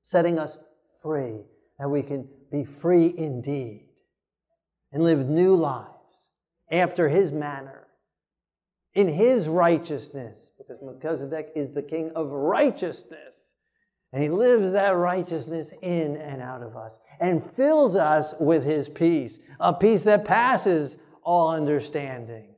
[0.00, 0.58] Setting us
[1.00, 1.44] free,
[1.78, 3.88] that we can be free indeed
[4.90, 6.28] and live new lives
[6.72, 7.86] after his manner,
[8.94, 13.51] in his righteousness, because Melchizedek is the king of righteousness.
[14.12, 18.88] And he lives that righteousness in and out of us and fills us with his
[18.88, 22.54] peace, a peace that passes all understanding.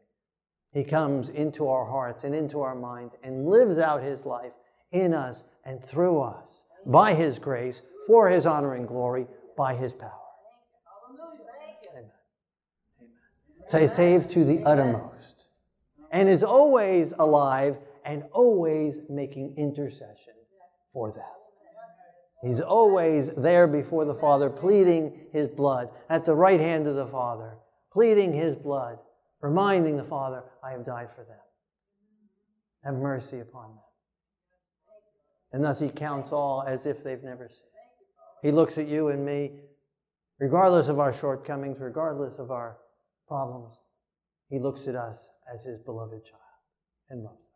[0.73, 4.53] He comes into our hearts and into our minds and lives out his life
[4.91, 9.95] in us and through us by his grace, for his honor and glory, by his
[9.95, 10.11] power.
[11.97, 12.11] Amen.
[13.01, 13.11] Amen.
[13.69, 15.47] Say, saved to the uttermost
[16.11, 20.35] and is always alive and always making intercession
[20.93, 21.25] for them.
[22.45, 27.07] He's always there before the Father, pleading his blood at the right hand of the
[27.07, 27.57] Father,
[27.91, 28.99] pleading his blood,
[29.41, 31.39] reminding the Father, I have died for them.
[32.85, 33.85] Have mercy upon them.
[35.53, 37.71] And thus he counts all as if they've never sinned.
[38.43, 39.61] He looks at you and me,
[40.39, 42.77] regardless of our shortcomings, regardless of our
[43.27, 43.73] problems.
[44.51, 46.43] He looks at us as his beloved child
[47.09, 47.54] and loves us.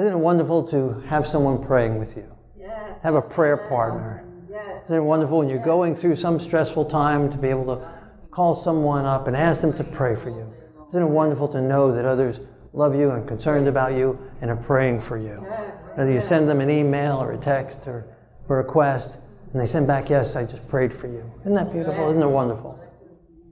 [0.00, 2.26] Isn't it wonderful to have someone praying with you?
[2.58, 3.02] Yes.
[3.02, 4.24] Have a prayer partner.
[4.50, 4.84] Yes.
[4.84, 7.86] Isn't it wonderful when you're going through some stressful time to be able to
[8.30, 10.50] call someone up and ask them to pray for you?
[10.88, 12.40] Isn't it wonderful to know that others
[12.72, 15.44] love you and concerned about you and are praying for you?
[15.46, 15.84] Yes.
[15.96, 18.06] Whether you send them an email or a text or
[18.48, 19.18] a request,
[19.52, 21.30] and they send back, Yes, I just prayed for you.
[21.40, 22.08] Isn't that beautiful?
[22.08, 22.80] Isn't it wonderful?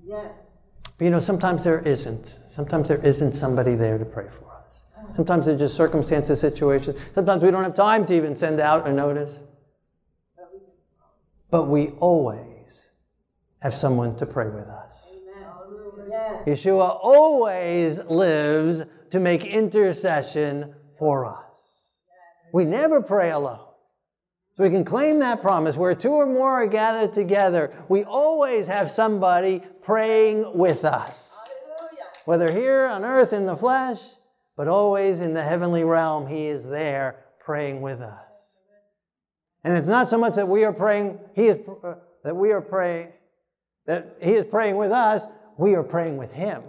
[0.02, 0.52] Yes.
[0.96, 2.38] But you know, sometimes there isn't.
[2.48, 4.47] Sometimes there isn't somebody there to pray for.
[5.18, 6.96] Sometimes it's just circumstances, situations.
[7.12, 9.40] Sometimes we don't have time to even send out a notice.
[11.50, 12.90] But we always
[13.58, 15.10] have someone to pray with us.
[16.08, 16.44] Yes.
[16.46, 21.94] Yeshua always lives to make intercession for us.
[22.52, 23.66] We never pray alone.
[24.54, 25.76] So we can claim that promise.
[25.76, 31.50] Where two or more are gathered together, we always have somebody praying with us.
[32.24, 33.98] Whether here on earth in the flesh
[34.58, 38.58] but always in the heavenly realm, He is there praying with us.
[39.62, 41.94] And it's not so much that we are praying, He is uh,
[42.24, 43.12] that we are praying,
[43.86, 45.26] that He is praying with us,
[45.58, 46.64] we are praying with Him.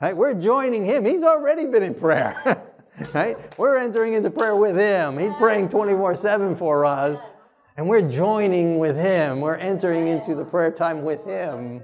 [0.00, 0.16] Right?
[0.16, 1.04] We're joining Him.
[1.04, 2.34] He's already been in prayer.
[3.14, 3.36] right?
[3.58, 5.18] We're entering into prayer with Him.
[5.18, 7.34] He's praying 24 7 for us.
[7.76, 9.42] And we're joining with Him.
[9.42, 11.82] We're entering into the prayer time with Him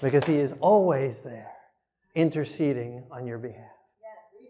[0.00, 1.50] because He is always there
[2.14, 3.71] interceding on your behalf.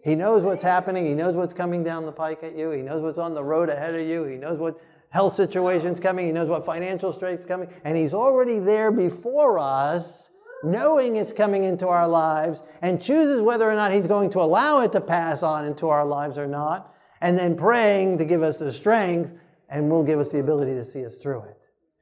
[0.03, 1.05] He knows what's happening.
[1.05, 2.71] He knows what's coming down the pike at you.
[2.71, 4.25] He knows what's on the road ahead of you.
[4.25, 6.25] He knows what health situation's coming.
[6.25, 7.69] He knows what financial strait's coming.
[7.85, 10.29] And He's already there before us,
[10.63, 14.81] knowing it's coming into our lives, and chooses whether or not He's going to allow
[14.81, 16.93] it to pass on into our lives or not.
[17.23, 19.39] and then praying to give us the strength
[19.69, 21.57] and will give us the ability to see us through it.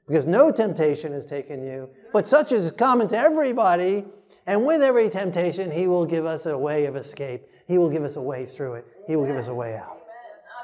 [0.08, 4.04] Because no temptation has taken you, but such is common to everybody.
[4.48, 7.44] And with every temptation, He will give us a way of escape.
[7.72, 8.86] He will give us a way through it.
[9.08, 10.02] He will give us a way out.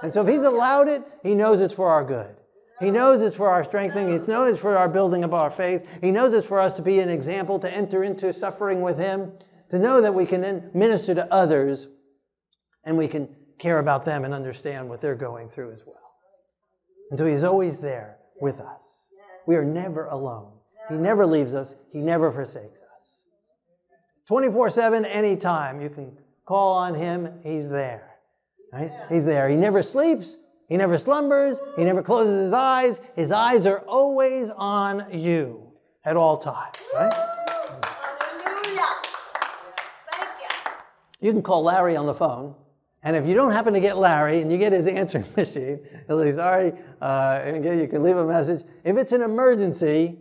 [0.04, 2.36] And so if He's allowed it, He knows it's for our good.
[2.82, 4.10] He knows it's for our strengthening.
[4.10, 6.00] He knows it's for our building of our faith.
[6.02, 9.32] He knows it's for us to be an example, to enter into suffering with Him,
[9.70, 11.88] to know that we can then minister to others
[12.84, 15.96] and we can care about them and understand what they're going through as well.
[17.10, 19.06] And so He's always there with us.
[19.48, 20.52] We are never alone.
[20.89, 23.24] He never leaves us, He never forsakes us.
[24.28, 26.17] 24 7, anytime you can
[26.48, 28.16] call on Him, He's there.
[28.74, 28.92] Right?
[29.10, 29.48] He's there.
[29.50, 33.00] He never sleeps, He never slumbers, He never closes His eyes.
[33.16, 35.74] His eyes are always on you
[36.06, 36.78] at all times.
[36.96, 37.14] Right?
[37.14, 38.82] Hallelujah.
[40.12, 41.28] Thank you.
[41.28, 42.56] You can call Larry on the phone.
[43.04, 46.20] And if you don't happen to get Larry and you get his answering machine, he'll
[46.20, 48.64] say, sorry, uh, and again, you can leave a message.
[48.84, 50.18] If it's an emergency,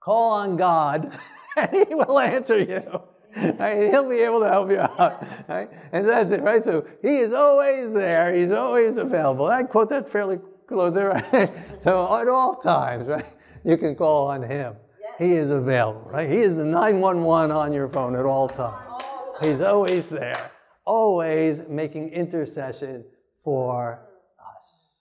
[0.00, 1.12] call on God
[1.56, 3.02] and he will answer you.
[3.58, 3.90] Right?
[3.90, 5.26] He'll be able to help you out.
[5.48, 5.68] Right?
[5.92, 6.62] And that's it, right?
[6.62, 8.34] So he is always there.
[8.34, 9.46] He's always available.
[9.46, 11.50] I quote that fairly close there, right?
[11.78, 13.26] So at all times, right?
[13.64, 14.76] You can call on him.
[15.18, 16.28] He is available, right?
[16.28, 19.02] He is the 911 on your phone at all times.
[19.42, 20.50] He's always there
[20.86, 23.04] always making intercession
[23.44, 24.08] for
[24.38, 24.94] us.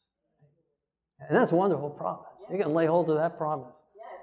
[1.20, 2.26] And that's a wonderful promise.
[2.52, 3.75] You can lay hold of that promise.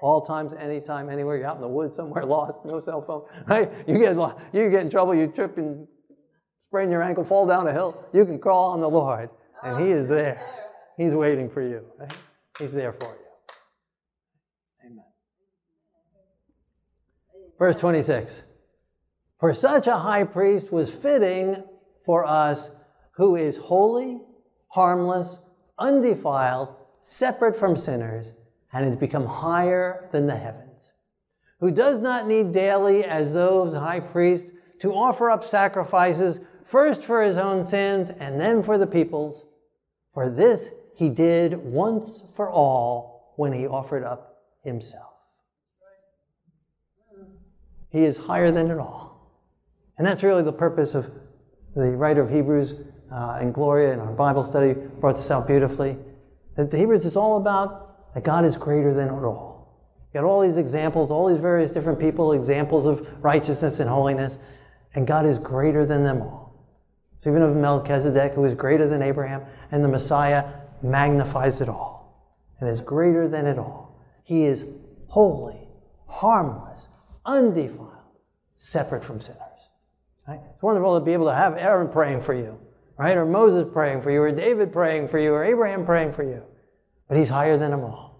[0.03, 1.37] All times, anytime, anywhere.
[1.37, 3.23] You're out in the woods somewhere, lost, no cell phone.
[3.47, 3.71] Right?
[3.87, 4.17] You get
[4.51, 5.15] you get in trouble.
[5.15, 5.87] You trip and
[6.65, 8.05] sprain your ankle, fall down a hill.
[8.11, 9.29] You can call on the Lord,
[9.63, 10.45] and He oh, is there.
[10.97, 11.85] He's waiting for you.
[11.97, 12.13] Right?
[12.59, 14.87] He's there for you.
[14.87, 15.05] Amen.
[17.57, 18.43] Verse 26.
[19.39, 21.63] For such a high priest was fitting
[22.05, 22.71] for us
[23.15, 24.19] who is holy,
[24.67, 25.45] harmless,
[25.79, 28.33] undefiled, separate from sinners,
[28.73, 30.93] and has become higher than the heavens,
[31.59, 37.21] who does not need daily, as those high priests, to offer up sacrifices, first for
[37.21, 39.45] his own sins and then for the people's.
[40.11, 45.13] For this he did once for all when he offered up himself.
[47.91, 49.31] He is higher than it all.
[49.97, 51.11] And that's really the purpose of
[51.75, 52.75] the writer of Hebrews
[53.11, 55.97] uh, and Gloria in our Bible study brought this out beautifully.
[56.57, 57.82] That the Hebrews is all about
[58.13, 59.53] that God is greater than it all.
[60.13, 64.37] You got all these examples, all these various different people, examples of righteousness and holiness,
[64.95, 66.43] and God is greater than them all.
[67.17, 70.45] So even of Melchizedek, who is greater than Abraham, and the Messiah
[70.81, 72.03] magnifies it all
[72.59, 73.99] and is greater than it all.
[74.23, 74.67] He is
[75.07, 75.67] holy,
[76.07, 76.89] harmless,
[77.25, 77.89] undefiled,
[78.55, 79.39] separate from sinners.
[80.27, 80.39] Right?
[80.53, 82.59] It's wonderful to be able to have Aaron praying for you,
[82.97, 83.17] right?
[83.17, 86.43] Or Moses praying for you, or David praying for you, or Abraham praying for you.
[87.07, 88.19] But he's higher than them all.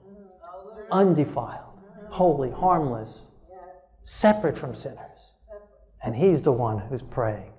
[0.91, 3.27] Undefiled, holy, harmless,
[4.03, 5.35] separate from sinners.
[6.03, 7.53] And he's the one who's praying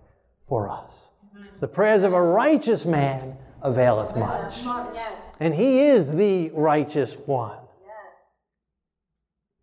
[0.46, 1.08] for us.
[1.60, 4.62] The prayers of a righteous man availeth much.
[5.40, 7.58] And he is the righteous one.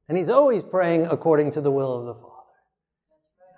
[0.10, 2.28] And he's always praying according to the will of the Father.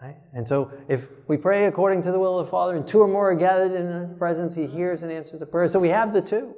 [0.03, 0.17] Right?
[0.33, 3.07] And so if we pray according to the will of the Father and two or
[3.07, 5.67] more are gathered in the presence, he hears and answers the prayer.
[5.69, 6.53] So we have the two,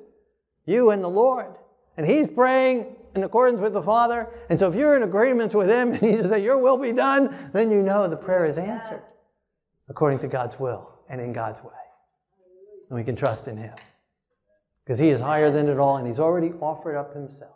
[0.65, 1.56] you and the Lord.
[1.97, 4.30] And he's praying in accordance with the Father.
[4.49, 6.91] And so if you're in agreement with him and you just say, Your will be
[6.91, 9.04] done, then you know the prayer is answered
[9.89, 11.71] according to God's will and in God's way.
[12.89, 13.73] And we can trust in him.
[14.84, 17.56] Because he is higher than it all, and he's already offered up himself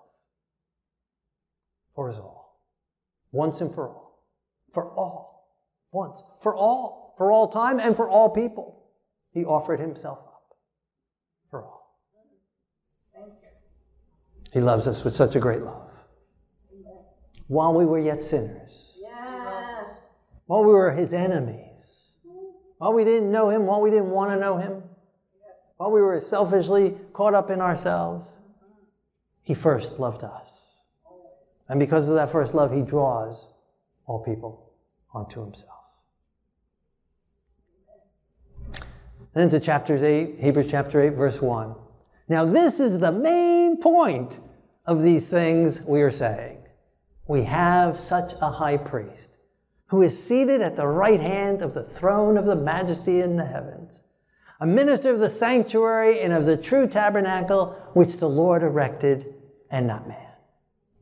[1.94, 2.60] for us all.
[3.32, 4.24] Once and for all.
[4.72, 5.30] For all
[5.92, 8.76] once, for all, for all time and for all people.
[9.32, 10.56] He offered himself up
[11.50, 11.98] for all.
[14.52, 15.92] He loves us with such a great love.
[17.48, 19.00] While we were yet sinners.
[19.02, 20.10] Yes.
[20.46, 22.10] While we were his enemies.
[22.78, 24.84] While we didn't know him, while we didn't want to know him.
[25.78, 28.30] While we were selfishly caught up in ourselves.
[29.42, 30.78] He first loved us.
[31.68, 33.48] And because of that first love, he draws
[34.06, 34.74] all people
[35.14, 35.74] onto himself.
[39.34, 41.76] Then to chapters 8, Hebrews chapter 8, verse 1.
[42.30, 44.40] Now, this is the main point
[44.86, 46.60] of these things we are saying.
[47.28, 49.34] We have such a high priest
[49.88, 53.46] who is seated at the right hand of the throne of the majesty in the
[53.46, 54.04] heavens,
[54.62, 59.34] a minister of the sanctuary and of the true tabernacle which the Lord erected
[59.72, 60.18] and not man.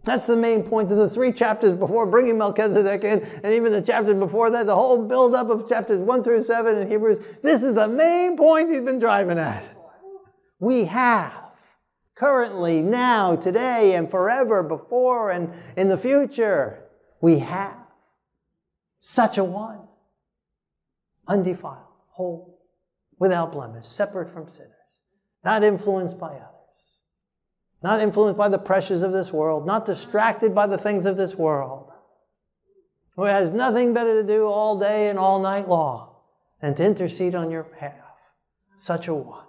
[0.05, 3.81] That's the main point of the three chapters before bringing Melchizedek in, and even the
[3.81, 7.19] chapters before that, the whole build-up of chapters 1 through 7 in Hebrews.
[7.43, 9.76] This is the main point he's been driving at.
[10.59, 11.33] We have
[12.15, 16.83] currently, now, today, and forever, before, and in the future.
[17.21, 17.77] We have
[18.99, 19.87] such a one,
[21.27, 22.59] undefiled, whole,
[23.19, 24.71] without blemish, separate from sinners,
[25.45, 27.01] not influenced by others,
[27.83, 31.35] not influenced by the pressures of this world, not distracted by the things of this
[31.35, 31.91] world,
[33.15, 36.15] who has nothing better to do all day and all night long
[36.61, 37.93] than to intercede on your behalf.
[38.77, 39.46] Such a one.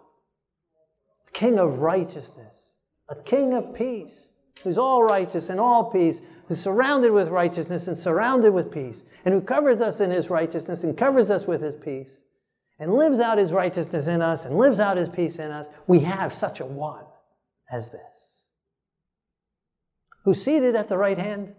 [1.29, 2.73] A king of righteousness,
[3.09, 4.31] a king of peace,
[4.63, 9.35] who's all righteous and all peace, who's surrounded with righteousness and surrounded with peace, and
[9.35, 12.23] who covers us in his righteousness and covers us with his peace,
[12.79, 15.69] and lives out his righteousness in us and lives out his peace in us.
[15.87, 17.05] We have such a one
[17.71, 18.47] as this,
[20.25, 21.55] who's seated at the right hand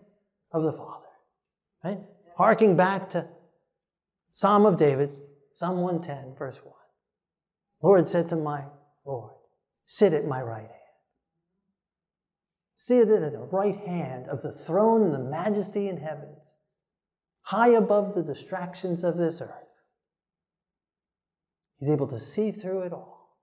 [0.51, 1.05] of the Father.
[1.84, 1.99] Right?
[2.38, 3.28] Harking back to
[4.32, 5.11] Psalm of David,
[5.55, 6.74] Psalm 110, verse 1.
[7.82, 8.65] Lord said to my
[9.05, 9.34] Lord,
[9.91, 10.73] Sit at my right hand.
[12.75, 16.53] Seated at the right hand of the throne and the majesty in heavens,
[17.41, 19.51] high above the distractions of this earth.
[21.79, 23.35] He's able to see through it all,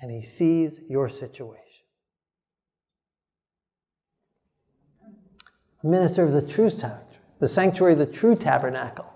[0.00, 1.86] and he sees your situation.
[5.82, 7.08] A minister of the true tabernacle,
[7.40, 9.12] the sanctuary of the true tabernacle,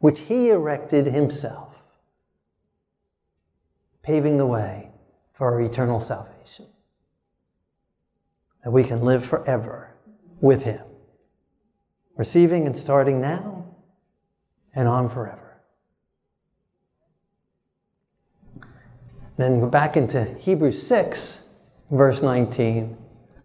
[0.00, 1.82] which he erected himself,
[4.02, 4.87] paving the way
[5.38, 6.66] for our eternal salvation.
[8.64, 9.94] That we can live forever
[10.40, 10.84] with him,
[12.16, 13.64] receiving and starting now
[14.74, 15.60] and on forever.
[19.36, 21.40] Then go back into Hebrews 6,
[21.92, 22.98] verse 19.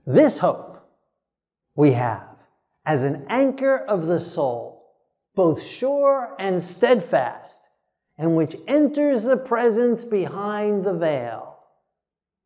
[0.08, 0.84] This hope
[1.76, 2.28] we have
[2.88, 4.96] as an anchor of the soul,
[5.36, 7.60] both sure and steadfast,
[8.18, 11.53] and which enters the presence behind the veil,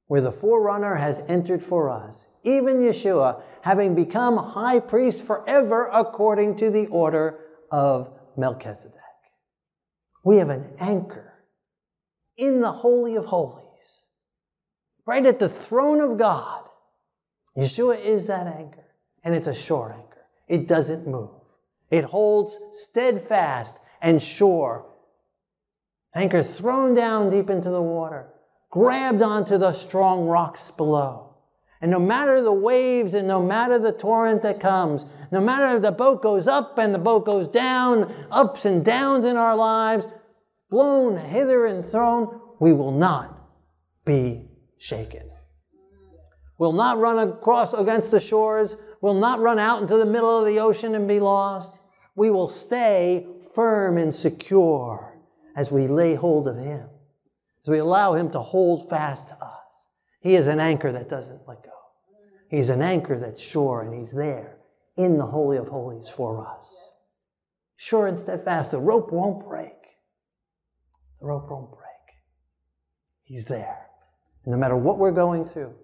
[0.07, 6.55] where the forerunner has entered for us, even Yeshua, having become high priest forever according
[6.55, 7.39] to the order
[7.71, 8.93] of Melchizedek.
[10.23, 11.33] We have an anchor
[12.37, 14.03] in the Holy of Holies,
[15.05, 16.69] right at the throne of God.
[17.57, 18.85] Yeshua is that anchor,
[19.23, 20.25] and it's a sure anchor.
[20.47, 21.31] It doesn't move.
[21.89, 24.85] It holds steadfast and sure.
[26.13, 28.29] Anchor thrown down deep into the water,
[28.70, 31.36] grabbed onto the strong rocks below.
[31.80, 35.84] And no matter the waves and no matter the torrent that comes, no matter if
[35.84, 40.07] the boat goes up and the boat goes down, ups and downs in our lives,
[40.70, 43.38] blown hither and thrown, we will not
[44.05, 45.30] be shaken.
[46.57, 50.45] We'll not run across against the shores We'll not run out into the middle of
[50.45, 51.82] the ocean and be lost.
[52.15, 55.20] We will stay firm and secure
[55.55, 56.89] as we lay hold of Him,
[57.68, 59.89] as we allow Him to hold fast to us.
[60.22, 61.72] He is an anchor that doesn't let go.
[62.49, 64.57] He's an anchor that's sure, and He's there
[64.95, 66.91] in the Holy of Holies for us.
[67.76, 68.72] Sure and steadfast.
[68.72, 69.76] The rope won't break.
[71.20, 71.82] The rope won't break.
[73.24, 73.78] He's there.
[74.45, 75.76] And no matter what we're going through,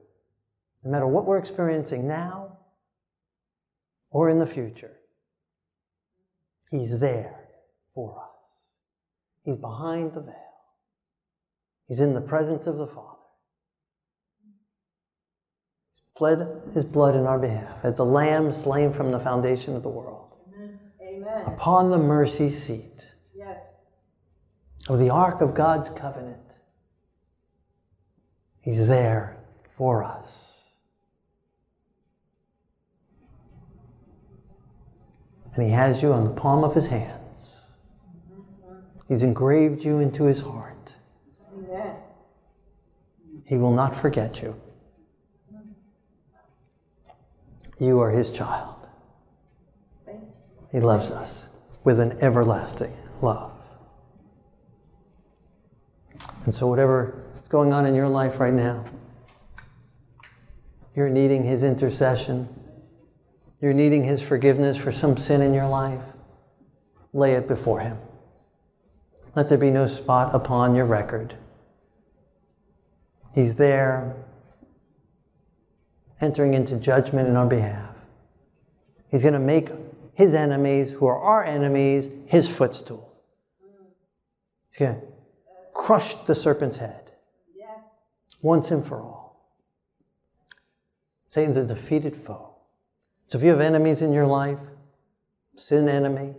[0.86, 2.60] no matter what we're experiencing now
[4.10, 4.96] or in the future.
[6.72, 7.36] He's there
[7.94, 8.30] for us.
[9.44, 10.53] He's behind the veil.
[11.88, 13.10] He's in the presence of the Father.
[15.92, 19.84] He's pled his blood in our behalf as the lamb slain from the foundation of
[19.84, 20.32] the world.
[21.02, 21.46] Amen.
[21.46, 23.76] Upon the mercy seat Yes.
[24.88, 26.60] of the ark of God's covenant.
[28.62, 29.38] He's there
[29.70, 30.54] for us.
[35.56, 37.62] and He has you on the palm of His hands.
[39.08, 40.73] He's engraved you into His heart.
[43.46, 44.60] He will not forget you.
[47.80, 48.88] You are His child.
[50.72, 51.48] He loves us
[51.84, 53.52] with an everlasting love.
[56.46, 58.86] And so, whatever is going on in your life right now,
[60.96, 62.48] you're needing His intercession
[63.64, 66.04] you're needing His forgiveness for some sin in your life,
[67.14, 67.98] lay it before Him.
[69.38, 71.34] Let there be no spot upon your record.
[73.34, 74.16] He's there
[76.22, 77.96] entering into judgment in our behalf.
[79.10, 79.70] He's going to make
[80.14, 83.16] his enemies, who are our enemies, his footstool.
[84.70, 85.02] He's going to
[85.74, 87.12] crush the serpent's head
[87.56, 88.02] Yes.
[88.42, 89.58] once and for all.
[91.30, 92.56] Satan's a defeated foe.
[93.26, 94.60] So if you have enemies in your life,
[95.56, 96.36] sin enemy,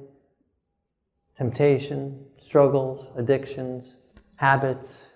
[1.37, 3.97] temptation, struggles, addictions,
[4.37, 5.14] habits,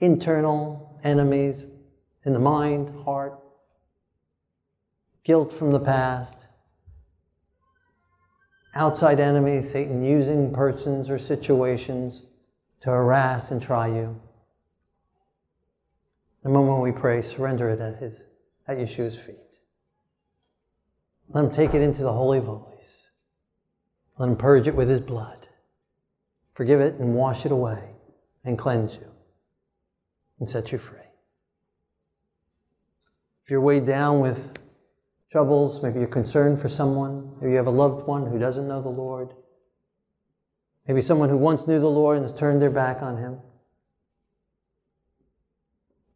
[0.00, 1.66] internal enemies
[2.24, 3.38] in the mind, heart,
[5.22, 6.46] guilt from the past,
[8.74, 12.22] outside enemies, Satan using persons or situations
[12.80, 14.20] to harass and try you.
[16.42, 18.24] The moment we pray, surrender it at his
[18.66, 19.36] at Yeshua's feet.
[21.28, 23.10] Let him take it into the Holy of Holies.
[24.16, 25.48] Let him purge it with his blood.
[26.54, 27.94] Forgive it and wash it away
[28.44, 29.09] and cleanse you
[30.40, 30.98] and set you free.
[33.44, 34.58] If you're weighed down with
[35.30, 38.82] troubles, maybe you're concerned for someone, maybe you have a loved one who doesn't know
[38.82, 39.34] the Lord,
[40.88, 43.38] maybe someone who once knew the Lord and has turned their back on him.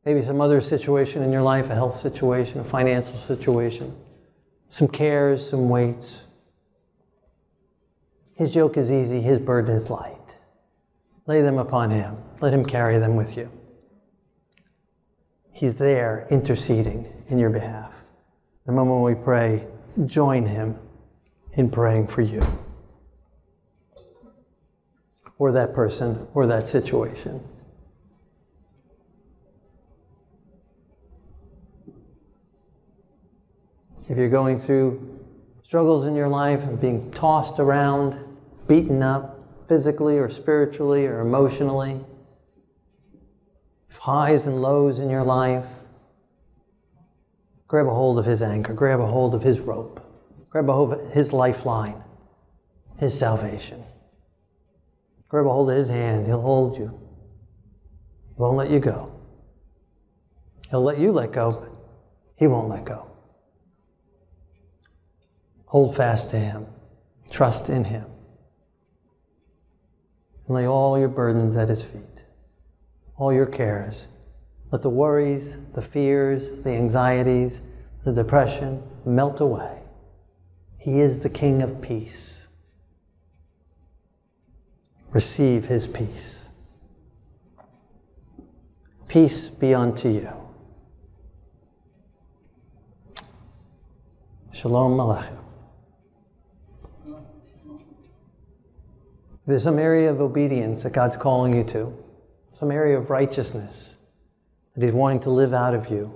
[0.04, 3.94] Maybe some other situation in your life, a health situation, a financial situation,
[4.68, 6.24] some cares, some weights.
[8.34, 10.36] His yoke is easy, his burden is light.
[11.26, 12.16] Lay them upon him.
[12.40, 13.50] Let him carry them with you.
[15.54, 17.94] He's there interceding in your behalf.
[18.66, 19.66] The moment we pray,
[20.04, 20.76] join him
[21.52, 22.42] in praying for you
[25.38, 27.40] or that person or that situation.
[34.08, 35.20] If you're going through
[35.62, 38.18] struggles in your life and being tossed around,
[38.66, 39.38] beaten up
[39.68, 42.04] physically or spiritually or emotionally,
[44.04, 45.66] highs and lows in your life,
[47.66, 49.98] grab a hold of his anchor, grab a hold of his rope,
[50.50, 52.02] grab a hold of his lifeline,
[52.98, 53.82] his salvation.
[55.30, 56.88] Grab a hold of his hand, he'll hold you.
[58.36, 59.10] He won't let you go.
[60.68, 61.70] He'll let you let go, but
[62.36, 63.10] he won't let go.
[65.64, 66.66] Hold fast to Him.
[67.30, 68.04] Trust in Him.
[70.46, 72.13] Lay all your burdens at His feet,
[73.16, 74.06] all your cares.
[74.72, 77.60] Let the worries, the fears, the anxieties,
[78.04, 79.78] the depression melt away.
[80.78, 82.48] He is the King of peace.
[85.10, 86.48] Receive His peace.
[89.08, 90.32] Peace be unto you.
[94.52, 95.38] Shalom Aleichem.
[99.46, 102.03] There's some area of obedience that God's calling you to,
[102.64, 103.94] some area of righteousness
[104.74, 106.10] that He's wanting to live out of you,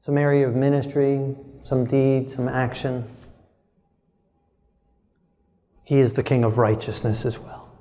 [0.00, 3.08] some area of ministry, some deed, some action.
[5.84, 7.72] He is the King of righteousness as well.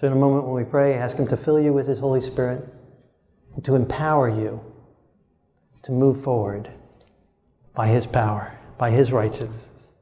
[0.00, 2.22] So, in a moment when we pray, ask Him to fill you with His Holy
[2.22, 2.66] Spirit
[3.62, 4.58] to empower you
[5.82, 6.70] to move forward
[7.74, 9.92] by His power, by His righteousness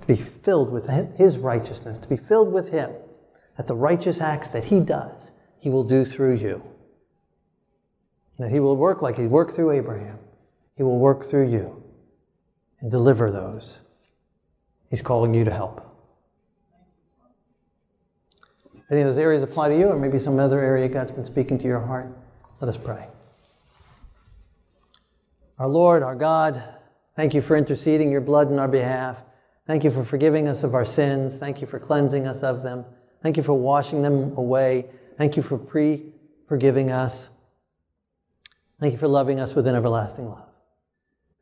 [0.00, 2.92] to be filled with His righteousness, to be filled with Him,
[3.56, 6.62] that the righteous acts that He does, He will do through you.
[8.38, 10.18] That He will work like He worked through Abraham,
[10.76, 11.82] He will work through you
[12.80, 13.80] and deliver those
[14.90, 15.86] He's calling you to help.
[18.90, 21.58] Any of those areas apply to you, or maybe some other area God's been speaking
[21.58, 22.08] to your heart,
[22.60, 23.06] let us pray.
[25.60, 26.60] Our Lord, our God,
[27.14, 29.18] thank you for interceding your blood in our behalf.
[29.66, 31.36] Thank you for forgiving us of our sins.
[31.36, 32.84] Thank you for cleansing us of them.
[33.22, 34.90] Thank you for washing them away.
[35.20, 36.02] Thank you for pre
[36.48, 37.28] forgiving us.
[38.80, 40.48] Thank you for loving us with an everlasting love.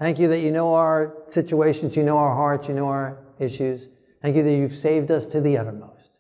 [0.00, 3.88] Thank you that you know our situations, you know our hearts, you know our issues.
[4.20, 6.10] Thank you that you've saved us to the uttermost.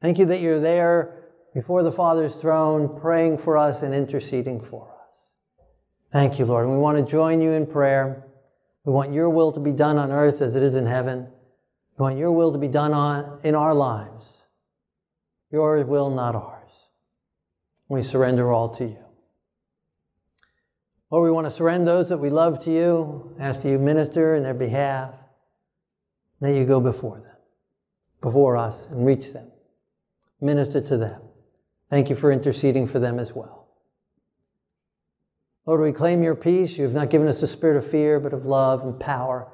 [0.00, 1.22] Thank you that you're there
[1.54, 5.30] before the Father's throne, praying for us and interceding for us.
[6.10, 6.64] Thank you, Lord.
[6.64, 8.26] And we want to join you in prayer.
[8.84, 11.28] We want your will to be done on earth as it is in heaven.
[11.96, 14.42] We want your will to be done on, in our lives.
[15.52, 16.57] Your will, not ours.
[17.88, 19.04] We surrender all to you.
[21.10, 24.34] Lord, we want to surrender those that we love to you, ask that you minister
[24.34, 25.14] in their behalf,
[26.40, 27.36] that you go before them,
[28.20, 29.50] before us, and reach them.
[30.40, 31.22] Minister to them.
[31.88, 33.68] Thank you for interceding for them as well.
[35.64, 36.76] Lord, we claim your peace.
[36.78, 39.50] You have not given us a spirit of fear, but of love and power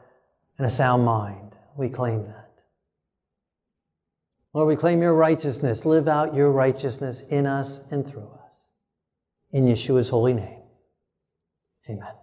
[0.59, 1.57] and a sound mind.
[1.77, 2.44] We claim that.
[4.55, 5.85] Lord, we claim your righteousness.
[5.85, 8.71] Live out your righteousness in us and through us.
[9.51, 10.63] In Yeshua's holy name.
[11.91, 12.15] Amen.